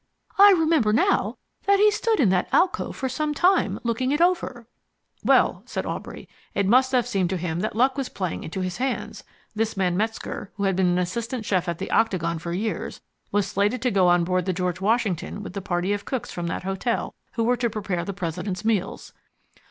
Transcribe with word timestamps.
I 0.39 0.49
remember 0.53 0.91
now 0.91 1.37
that 1.67 1.77
he 1.77 1.91
stood 1.91 2.19
in 2.19 2.29
that 2.29 2.47
alcove 2.51 2.95
for 2.95 3.07
some 3.07 3.35
time, 3.35 3.79
looking 3.83 4.19
over 4.19 4.61
it." 4.61 4.65
"Well," 5.23 5.61
said 5.67 5.85
Aubrey, 5.85 6.27
"it 6.55 6.65
must 6.65 6.91
have 6.91 7.05
seemed 7.05 7.29
to 7.29 7.37
him 7.37 7.59
that 7.59 7.75
luck 7.75 7.99
was 7.99 8.09
playing 8.09 8.43
into 8.43 8.61
his 8.61 8.77
hands. 8.77 9.23
This 9.53 9.77
man 9.77 9.95
Metzger, 9.95 10.51
who 10.55 10.63
had 10.63 10.75
been 10.75 10.87
an 10.87 10.97
assistant 10.97 11.45
chef 11.45 11.69
at 11.69 11.77
the 11.77 11.91
Octagon 11.91 12.39
for 12.39 12.51
years, 12.51 12.99
was 13.31 13.45
slated 13.45 13.83
to 13.83 13.91
go 13.91 14.07
on 14.07 14.23
board 14.23 14.45
the 14.45 14.53
George 14.53 14.81
Washington 14.81 15.43
with 15.43 15.53
the 15.53 15.61
party 15.61 15.93
of 15.93 16.03
cooks 16.03 16.31
from 16.31 16.47
that 16.47 16.63
hotel 16.63 17.13
who 17.33 17.43
were 17.43 17.57
to 17.57 17.69
prepare 17.69 18.03
the 18.03 18.11
President's 18.11 18.65
meals. 18.65 19.13